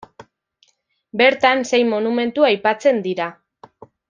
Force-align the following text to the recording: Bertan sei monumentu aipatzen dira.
Bertan 1.21 1.61
sei 1.73 1.81
monumentu 1.91 2.49
aipatzen 2.53 3.05
dira. 3.09 3.29